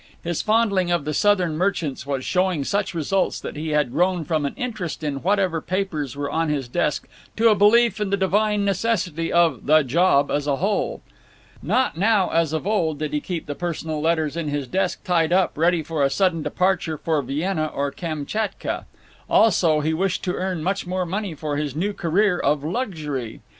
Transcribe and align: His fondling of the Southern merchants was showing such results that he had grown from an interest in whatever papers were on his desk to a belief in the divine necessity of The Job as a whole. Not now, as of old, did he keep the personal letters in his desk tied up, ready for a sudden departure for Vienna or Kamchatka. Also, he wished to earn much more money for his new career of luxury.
His 0.23 0.41
fondling 0.41 0.89
of 0.89 1.05
the 1.05 1.13
Southern 1.13 1.55
merchants 1.57 2.07
was 2.07 2.25
showing 2.25 2.63
such 2.63 2.95
results 2.95 3.39
that 3.39 3.55
he 3.55 3.69
had 3.69 3.91
grown 3.91 4.25
from 4.25 4.47
an 4.47 4.55
interest 4.57 5.03
in 5.03 5.17
whatever 5.21 5.61
papers 5.61 6.15
were 6.15 6.27
on 6.31 6.49
his 6.49 6.67
desk 6.67 7.07
to 7.37 7.49
a 7.49 7.55
belief 7.55 8.01
in 8.01 8.09
the 8.09 8.17
divine 8.17 8.65
necessity 8.65 9.31
of 9.31 9.67
The 9.67 9.83
Job 9.83 10.31
as 10.31 10.47
a 10.47 10.55
whole. 10.55 11.03
Not 11.61 11.97
now, 11.99 12.29
as 12.31 12.51
of 12.51 12.65
old, 12.65 12.97
did 12.97 13.13
he 13.13 13.21
keep 13.21 13.45
the 13.45 13.53
personal 13.53 14.01
letters 14.01 14.35
in 14.35 14.47
his 14.47 14.65
desk 14.67 15.03
tied 15.03 15.31
up, 15.31 15.55
ready 15.55 15.83
for 15.83 16.03
a 16.03 16.09
sudden 16.09 16.41
departure 16.41 16.97
for 16.97 17.21
Vienna 17.21 17.67
or 17.67 17.91
Kamchatka. 17.91 18.87
Also, 19.29 19.81
he 19.81 19.93
wished 19.93 20.23
to 20.23 20.33
earn 20.33 20.63
much 20.63 20.87
more 20.87 21.05
money 21.05 21.35
for 21.35 21.57
his 21.57 21.75
new 21.75 21.93
career 21.93 22.39
of 22.39 22.63
luxury. 22.63 23.41